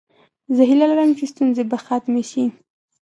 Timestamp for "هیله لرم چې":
0.69-1.25